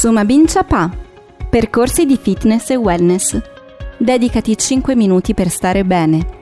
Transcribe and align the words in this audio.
Suma 0.00 0.24
Bincia 0.24 0.64
Pa. 0.64 0.90
Percorsi 1.50 2.06
di 2.06 2.16
fitness 2.16 2.70
e 2.70 2.76
wellness. 2.76 3.38
Dedicati 3.98 4.56
5 4.56 4.96
minuti 4.96 5.34
per 5.34 5.50
stare 5.50 5.84
bene. 5.84 6.39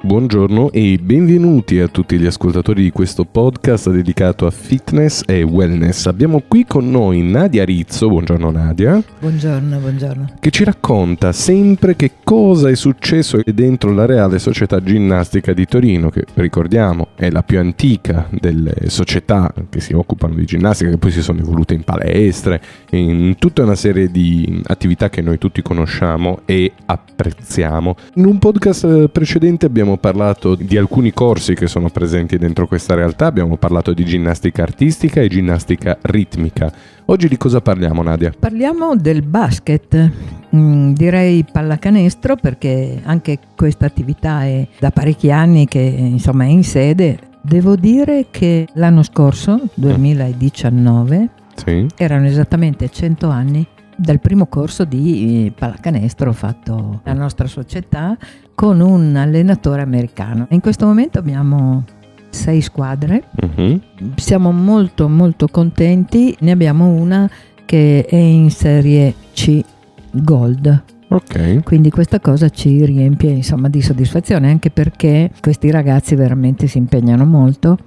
Buongiorno 0.00 0.70
e 0.70 0.96
benvenuti 1.02 1.80
a 1.80 1.88
tutti 1.88 2.18
gli 2.18 2.24
ascoltatori 2.24 2.84
di 2.84 2.92
questo 2.92 3.24
podcast 3.24 3.90
dedicato 3.90 4.46
a 4.46 4.50
fitness 4.52 5.24
e 5.26 5.42
wellness. 5.42 6.06
Abbiamo 6.06 6.40
qui 6.46 6.64
con 6.64 6.88
noi 6.88 7.20
Nadia 7.22 7.64
Rizzo, 7.64 8.08
buongiorno 8.08 8.48
Nadia. 8.52 9.02
Buongiorno, 9.18 9.76
buongiorno. 9.76 10.34
Che 10.38 10.50
ci 10.50 10.62
racconta 10.62 11.32
sempre 11.32 11.96
che 11.96 12.12
cosa 12.22 12.68
è 12.68 12.76
successo 12.76 13.40
dentro 13.44 13.92
la 13.92 14.06
Reale 14.06 14.38
Società 14.38 14.80
Ginnastica 14.80 15.52
di 15.52 15.66
Torino, 15.66 16.10
che 16.10 16.26
ricordiamo 16.34 17.08
è 17.16 17.28
la 17.28 17.42
più 17.42 17.58
antica 17.58 18.28
delle 18.30 18.74
società 18.86 19.52
che 19.68 19.80
si 19.80 19.94
occupano 19.94 20.34
di 20.34 20.44
ginnastica, 20.44 20.90
che 20.90 20.98
poi 20.98 21.10
si 21.10 21.22
sono 21.22 21.40
evolute 21.40 21.74
in 21.74 21.82
palestre, 21.82 22.62
in 22.90 23.34
tutta 23.36 23.64
una 23.64 23.74
serie 23.74 24.12
di 24.12 24.62
attività 24.66 25.10
che 25.10 25.22
noi 25.22 25.38
tutti 25.38 25.60
conosciamo 25.60 26.42
e 26.44 26.72
apprezziamo. 26.86 27.96
In 28.14 28.26
un 28.26 28.38
podcast 28.38 29.08
precedente 29.08 29.66
abbiamo 29.66 29.87
parlato 29.96 30.54
di 30.54 30.76
alcuni 30.76 31.12
corsi 31.12 31.54
che 31.54 31.66
sono 31.66 31.88
presenti 31.88 32.36
dentro 32.38 32.66
questa 32.66 32.94
realtà, 32.94 33.26
abbiamo 33.26 33.56
parlato 33.56 33.92
di 33.92 34.04
ginnastica 34.04 34.62
artistica 34.62 35.20
e 35.20 35.28
ginnastica 35.28 35.98
ritmica. 36.02 36.72
Oggi 37.06 37.28
di 37.28 37.36
cosa 37.36 37.60
parliamo 37.60 38.02
Nadia? 38.02 38.32
Parliamo 38.38 38.94
del 38.94 39.22
basket, 39.22 40.10
mm, 40.54 40.92
direi 40.92 41.44
pallacanestro 41.50 42.36
perché 42.36 43.00
anche 43.02 43.38
questa 43.56 43.86
attività 43.86 44.42
è 44.44 44.66
da 44.78 44.90
parecchi 44.90 45.30
anni 45.30 45.66
che 45.66 45.80
insomma 45.80 46.44
è 46.44 46.48
in 46.48 46.64
sede. 46.64 47.18
Devo 47.40 47.76
dire 47.76 48.26
che 48.30 48.68
l'anno 48.74 49.02
scorso, 49.02 49.58
2019, 49.74 51.28
sì. 51.54 51.86
erano 51.96 52.26
esattamente 52.26 52.90
100 52.90 53.28
anni 53.28 53.66
dal 53.96 54.20
primo 54.20 54.46
corso 54.46 54.84
di 54.84 55.46
eh, 55.46 55.52
pallacanestro 55.52 56.32
fatto 56.32 57.00
dalla 57.02 57.18
nostra 57.18 57.48
società 57.48 58.16
con 58.58 58.80
un 58.80 59.14
allenatore 59.14 59.82
americano. 59.82 60.48
In 60.50 60.58
questo 60.58 60.84
momento 60.84 61.20
abbiamo 61.20 61.84
sei 62.28 62.60
squadre, 62.60 63.22
uh-huh. 63.40 63.80
siamo 64.16 64.50
molto 64.50 65.08
molto 65.08 65.46
contenti, 65.46 66.36
ne 66.40 66.50
abbiamo 66.50 66.88
una 66.88 67.30
che 67.64 68.04
è 68.04 68.16
in 68.16 68.50
serie 68.50 69.14
C 69.32 69.62
Gold. 70.10 70.82
Okay. 71.06 71.62
Quindi 71.62 71.90
questa 71.90 72.18
cosa 72.18 72.48
ci 72.48 72.84
riempie 72.84 73.30
insomma, 73.30 73.68
di 73.68 73.80
soddisfazione 73.80 74.50
anche 74.50 74.70
perché 74.70 75.30
questi 75.40 75.70
ragazzi 75.70 76.16
veramente 76.16 76.66
si 76.66 76.78
impegnano 76.78 77.24
molto 77.24 77.78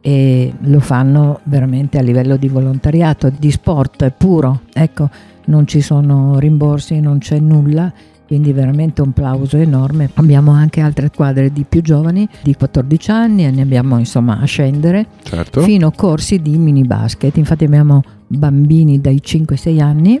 e 0.00 0.54
lo 0.58 0.80
fanno 0.80 1.40
veramente 1.42 1.98
a 1.98 2.02
livello 2.02 2.38
di 2.38 2.48
volontariato, 2.48 3.30
di 3.38 3.50
sport 3.50 4.08
puro. 4.16 4.62
Ecco, 4.72 5.10
non 5.44 5.66
ci 5.66 5.82
sono 5.82 6.38
rimborsi, 6.38 6.98
non 6.98 7.18
c'è 7.18 7.38
nulla 7.38 7.92
quindi 8.26 8.52
veramente 8.52 9.02
un 9.02 9.12
plauso 9.12 9.56
enorme. 9.56 10.10
Abbiamo 10.14 10.52
anche 10.52 10.80
altre 10.80 11.10
squadre 11.12 11.52
di 11.52 11.64
più 11.68 11.82
giovani, 11.82 12.28
di 12.42 12.54
14 12.54 13.10
anni, 13.10 13.44
e 13.44 13.50
ne 13.50 13.62
abbiamo 13.62 13.98
insomma 13.98 14.38
a 14.38 14.44
scendere, 14.44 15.06
certo. 15.22 15.60
fino 15.62 15.88
a 15.88 15.92
corsi 15.94 16.40
di 16.40 16.56
mini 16.58 16.82
basket. 16.82 17.36
Infatti 17.36 17.64
abbiamo 17.64 18.02
bambini 18.26 19.00
dai 19.00 19.20
5-6 19.24 19.80
anni 19.80 20.20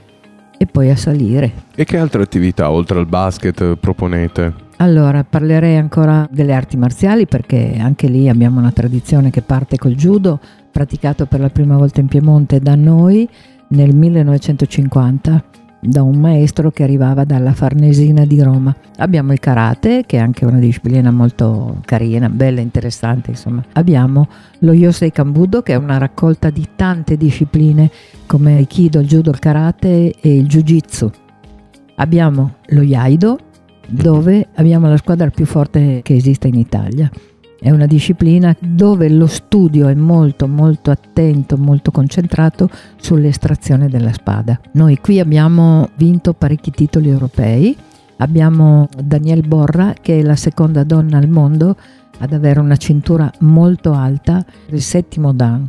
e 0.56 0.66
poi 0.66 0.90
a 0.90 0.96
salire. 0.96 1.52
E 1.74 1.84
che 1.84 1.98
altre 1.98 2.22
attività 2.22 2.70
oltre 2.70 2.98
al 2.98 3.06
basket 3.06 3.76
proponete? 3.76 4.62
Allora, 4.78 5.24
parlerei 5.24 5.76
ancora 5.76 6.28
delle 6.30 6.52
arti 6.52 6.76
marziali 6.76 7.26
perché 7.26 7.76
anche 7.78 8.08
lì 8.08 8.28
abbiamo 8.28 8.58
una 8.58 8.72
tradizione 8.72 9.30
che 9.30 9.40
parte 9.42 9.78
col 9.78 9.94
judo, 9.94 10.40
praticato 10.70 11.26
per 11.26 11.40
la 11.40 11.48
prima 11.48 11.76
volta 11.76 12.00
in 12.00 12.08
Piemonte 12.08 12.58
da 12.58 12.74
noi 12.74 13.28
nel 13.68 13.94
1950 13.94 15.44
da 15.84 16.02
un 16.02 16.18
maestro 16.18 16.70
che 16.70 16.82
arrivava 16.82 17.24
dalla 17.24 17.52
Farnesina 17.52 18.24
di 18.24 18.42
Roma. 18.42 18.74
Abbiamo 18.96 19.32
il 19.32 19.40
karate, 19.40 20.04
che 20.06 20.16
è 20.16 20.20
anche 20.20 20.44
una 20.44 20.58
disciplina 20.58 21.10
molto 21.10 21.80
carina, 21.84 22.28
bella, 22.28 22.60
interessante, 22.60 23.30
insomma. 23.30 23.62
Abbiamo 23.72 24.28
lo 24.60 24.72
Yosei 24.72 25.10
Kambudo, 25.10 25.62
che 25.62 25.74
è 25.74 25.76
una 25.76 25.98
raccolta 25.98 26.50
di 26.50 26.66
tante 26.74 27.16
discipline 27.16 27.90
come 28.26 28.56
Aikido, 28.56 29.00
il 29.00 29.06
Judo, 29.06 29.30
il 29.30 29.38
Karate 29.38 30.14
e 30.20 30.36
il 30.36 30.46
Jiu-Jitsu. 30.46 31.10
Abbiamo 31.96 32.54
lo 32.68 32.82
Yaido, 32.82 33.38
dove 33.86 34.48
abbiamo 34.54 34.88
la 34.88 34.96
squadra 34.96 35.28
più 35.30 35.44
forte 35.44 36.00
che 36.02 36.14
esiste 36.14 36.48
in 36.48 36.54
Italia. 36.54 37.10
È 37.64 37.70
una 37.70 37.86
disciplina 37.86 38.54
dove 38.60 39.08
lo 39.08 39.26
studio 39.26 39.88
è 39.88 39.94
molto 39.94 40.46
molto 40.46 40.90
attento, 40.90 41.56
molto 41.56 41.90
concentrato 41.90 42.68
sull'estrazione 42.96 43.88
della 43.88 44.12
spada. 44.12 44.60
Noi 44.72 44.98
qui 45.00 45.18
abbiamo 45.18 45.88
vinto 45.96 46.34
parecchi 46.34 46.70
titoli 46.70 47.08
europei, 47.08 47.74
abbiamo 48.18 48.86
Daniel 49.02 49.48
Borra 49.48 49.94
che 49.98 50.18
è 50.18 50.22
la 50.22 50.36
seconda 50.36 50.84
donna 50.84 51.16
al 51.16 51.26
mondo 51.26 51.74
ad 52.18 52.34
avere 52.34 52.60
una 52.60 52.76
cintura 52.76 53.32
molto 53.38 53.94
alta, 53.94 54.44
il 54.68 54.82
settimo 54.82 55.32
dan 55.32 55.66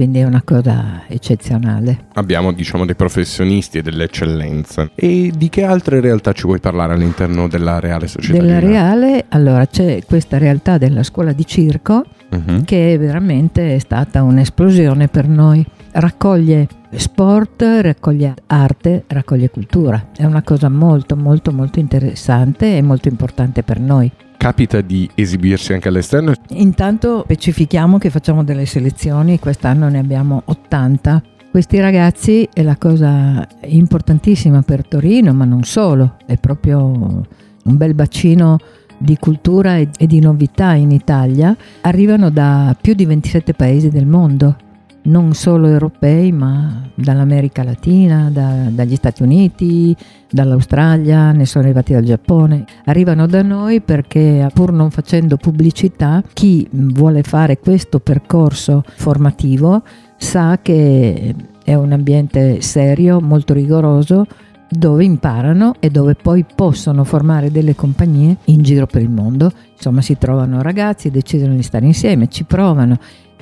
quindi 0.00 0.20
è 0.20 0.24
una 0.24 0.40
cosa 0.42 1.02
eccezionale. 1.08 2.06
Abbiamo 2.14 2.54
diciamo 2.54 2.86
dei 2.86 2.94
professionisti 2.94 3.76
e 3.76 3.82
delle 3.82 4.04
eccellenze. 4.04 4.92
E 4.94 5.30
di 5.36 5.50
che 5.50 5.62
altre 5.62 6.00
realtà 6.00 6.32
ci 6.32 6.44
vuoi 6.44 6.58
parlare 6.58 6.94
all'interno 6.94 7.48
della 7.48 7.80
Reale 7.80 8.06
Società? 8.06 8.40
Della 8.40 8.60
Reale, 8.60 9.26
allora 9.28 9.66
c'è 9.66 10.02
questa 10.06 10.38
realtà 10.38 10.78
della 10.78 11.02
scuola 11.02 11.34
di 11.34 11.44
circo 11.44 12.02
uh-huh. 12.30 12.62
che 12.64 12.96
veramente 12.96 13.74
è 13.74 13.78
stata 13.78 14.22
un'esplosione 14.22 15.08
per 15.08 15.28
noi. 15.28 15.62
Raccoglie 15.90 16.66
sport, 16.96 17.62
raccoglie 17.82 18.36
arte, 18.46 19.04
raccoglie 19.06 19.50
cultura. 19.50 20.12
È 20.16 20.24
una 20.24 20.40
cosa 20.40 20.70
molto 20.70 21.14
molto 21.14 21.52
molto 21.52 21.78
interessante 21.78 22.74
e 22.74 22.80
molto 22.80 23.08
importante 23.08 23.62
per 23.62 23.78
noi 23.78 24.10
capita 24.40 24.80
di 24.80 25.06
esibirsi 25.14 25.74
anche 25.74 25.88
all'esterno? 25.88 26.32
Intanto 26.52 27.20
specifichiamo 27.24 27.98
che 27.98 28.08
facciamo 28.08 28.42
delle 28.42 28.64
selezioni, 28.64 29.38
quest'anno 29.38 29.90
ne 29.90 29.98
abbiamo 29.98 30.40
80. 30.46 31.22
Questi 31.50 31.78
ragazzi 31.78 32.48
è 32.50 32.62
la 32.62 32.78
cosa 32.78 33.46
importantissima 33.66 34.62
per 34.62 34.88
Torino, 34.88 35.34
ma 35.34 35.44
non 35.44 35.64
solo, 35.64 36.16
è 36.24 36.38
proprio 36.38 36.78
un 36.78 37.76
bel 37.76 37.92
bacino 37.92 38.56
di 38.96 39.18
cultura 39.18 39.76
e 39.76 40.06
di 40.06 40.20
novità 40.20 40.72
in 40.72 40.90
Italia. 40.90 41.54
Arrivano 41.82 42.30
da 42.30 42.74
più 42.80 42.94
di 42.94 43.04
27 43.04 43.52
paesi 43.52 43.90
del 43.90 44.06
mondo 44.06 44.56
non 45.02 45.32
solo 45.34 45.66
europei, 45.68 46.32
ma 46.32 46.82
dall'America 46.94 47.62
Latina, 47.62 48.28
da, 48.30 48.66
dagli 48.68 48.96
Stati 48.96 49.22
Uniti, 49.22 49.96
dall'Australia, 50.30 51.32
ne 51.32 51.46
sono 51.46 51.64
arrivati 51.64 51.92
dal 51.92 52.04
Giappone. 52.04 52.64
Arrivano 52.84 53.26
da 53.26 53.42
noi 53.42 53.80
perché, 53.80 54.48
pur 54.52 54.72
non 54.72 54.90
facendo 54.90 55.36
pubblicità, 55.36 56.22
chi 56.32 56.68
vuole 56.70 57.22
fare 57.22 57.58
questo 57.58 58.00
percorso 58.00 58.82
formativo 58.96 59.82
sa 60.16 60.58
che 60.60 61.34
è 61.64 61.74
un 61.74 61.92
ambiente 61.92 62.60
serio, 62.60 63.20
molto 63.20 63.54
rigoroso, 63.54 64.26
dove 64.68 65.04
imparano 65.04 65.74
e 65.80 65.90
dove 65.90 66.14
poi 66.14 66.44
possono 66.54 67.02
formare 67.02 67.50
delle 67.50 67.74
compagnie 67.74 68.36
in 68.44 68.62
giro 68.62 68.86
per 68.86 69.02
il 69.02 69.10
mondo. 69.10 69.50
Insomma, 69.74 70.00
si 70.00 70.16
trovano 70.16 70.62
ragazzi, 70.62 71.10
decidono 71.10 71.54
di 71.54 71.62
stare 71.62 71.86
insieme, 71.86 72.28
ci 72.28 72.44
provano 72.44 72.98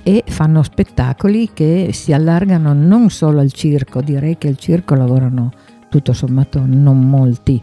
e 0.08 0.24
fanno 0.26 0.62
spettacoli 0.62 1.50
che 1.52 1.90
si 1.92 2.14
allargano 2.14 2.72
non 2.72 3.10
solo 3.10 3.40
al 3.40 3.52
circo, 3.52 4.00
direi 4.00 4.38
che 4.38 4.48
al 4.48 4.56
circo 4.56 4.94
lavorano 4.94 5.52
tutto 5.90 6.14
sommato 6.14 6.62
non 6.64 7.06
molti, 7.06 7.62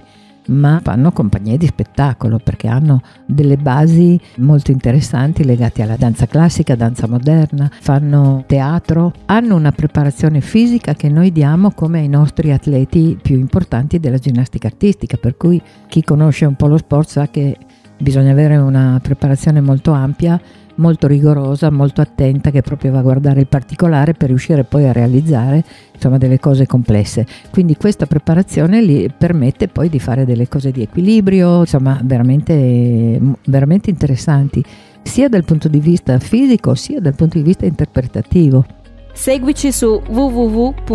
ma 0.50 0.80
fanno 0.84 1.12
compagnie 1.12 1.58
di 1.58 1.66
spettacolo 1.66 2.38
perché 2.38 2.68
hanno 2.68 3.02
delle 3.26 3.58
basi 3.58 4.20
molto 4.38 4.70
interessanti 4.70 5.44
legate 5.44 5.82
alla 5.82 5.96
danza 5.96 6.28
classica, 6.28 6.76
danza 6.76 7.08
moderna, 7.08 7.68
fanno 7.82 8.44
teatro, 8.46 9.12
hanno 9.26 9.56
una 9.56 9.72
preparazione 9.72 10.40
fisica 10.40 10.94
che 10.94 11.10
noi 11.10 11.32
diamo 11.32 11.72
come 11.72 12.02
ai 12.02 12.10
nostri 12.10 12.52
atleti 12.52 13.18
più 13.20 13.40
importanti 13.40 14.00
della 14.00 14.20
ginnastica 14.20 14.68
artistica, 14.68 15.18
per 15.18 15.36
cui 15.36 15.60
chi 15.88 16.04
conosce 16.04 16.46
un 16.46 16.54
po' 16.54 16.68
lo 16.68 16.78
sport 16.78 17.10
sa 17.10 17.28
che 17.28 17.58
bisogna 17.98 18.30
avere 18.30 18.58
una 18.58 19.00
preparazione 19.02 19.62
molto 19.62 19.94
ampia 19.94 20.40
molto 20.76 21.08
rigorosa, 21.08 21.70
molto 21.72 22.02
attenta, 22.02 22.52
che 22.52 22.62
proprio 22.62 22.92
va 22.92 23.00
a 23.00 23.04
guardare 23.04 23.40
il 23.42 23.48
particolare 23.48 24.14
per 24.14 24.30
riuscire 24.30 24.64
poi 24.64 24.88
a 24.88 24.92
realizzare 24.92 25.64
insomma, 25.94 26.18
delle 26.18 26.40
cose 26.40 26.66
complesse. 26.66 27.26
Quindi 27.52 27.76
questa 27.76 28.06
preparazione 28.06 28.86
gli 28.86 29.08
permette 29.16 29.68
poi 29.68 29.90
di 29.90 30.00
fare 30.00 30.26
delle 30.26 30.48
cose 30.48 30.72
di 30.72 30.82
equilibrio, 30.82 31.60
insomma, 31.62 32.00
veramente, 32.04 33.20
veramente 33.46 33.90
interessanti, 33.90 34.64
sia 35.04 35.30
dal 35.30 35.44
punto 35.44 35.68
di 35.68 35.80
vista 35.80 36.18
fisico 36.20 36.76
sia 36.76 37.00
dal 37.00 37.16
punto 37.16 37.38
di 37.38 37.44
vista 37.44 37.66
interpretativo. 37.66 38.66
Seguici 39.14 39.72
su 39.72 40.02
www.mboom.it 40.08 40.94